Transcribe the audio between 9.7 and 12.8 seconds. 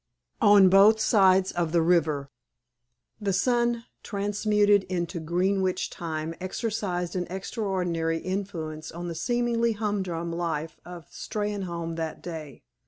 humdrum life of Steynholme that day.